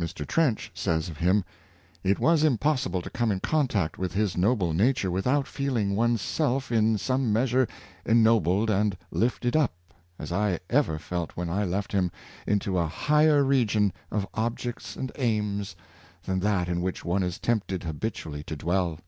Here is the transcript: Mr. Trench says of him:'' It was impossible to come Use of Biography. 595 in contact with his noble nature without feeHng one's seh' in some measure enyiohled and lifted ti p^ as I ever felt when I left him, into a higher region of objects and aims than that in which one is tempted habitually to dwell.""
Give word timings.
Mr. 0.00 0.26
Trench 0.26 0.72
says 0.74 1.08
of 1.08 1.18
him:'' 1.18 1.44
It 2.02 2.18
was 2.18 2.42
impossible 2.42 3.02
to 3.02 3.08
come 3.08 3.30
Use 3.30 3.36
of 3.36 3.42
Biography. 3.42 3.68
595 3.68 3.92
in 3.92 3.92
contact 3.92 3.98
with 4.00 4.12
his 4.14 4.36
noble 4.36 4.72
nature 4.72 5.10
without 5.12 5.44
feeHng 5.44 5.94
one's 5.94 6.20
seh' 6.20 6.72
in 6.74 6.98
some 6.98 7.32
measure 7.32 7.68
enyiohled 8.04 8.68
and 8.68 8.96
lifted 9.12 9.52
ti 9.52 9.58
p^ 9.60 9.68
as 10.18 10.32
I 10.32 10.58
ever 10.68 10.98
felt 10.98 11.36
when 11.36 11.48
I 11.48 11.64
left 11.64 11.92
him, 11.92 12.10
into 12.48 12.76
a 12.78 12.88
higher 12.88 13.44
region 13.44 13.92
of 14.10 14.26
objects 14.34 14.96
and 14.96 15.12
aims 15.14 15.76
than 16.24 16.40
that 16.40 16.68
in 16.68 16.80
which 16.82 17.04
one 17.04 17.22
is 17.22 17.38
tempted 17.38 17.84
habitually 17.84 18.42
to 18.42 18.56
dwell."" 18.56 18.98